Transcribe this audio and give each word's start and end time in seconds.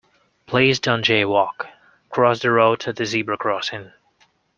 Please 0.47 0.79
don't 0.79 1.03
jay-walk: 1.03 1.67
cross 2.09 2.39
the 2.39 2.49
road 2.49 2.87
at 2.87 2.95
the 2.95 3.05
zebra 3.05 3.37
crossing 3.37 3.91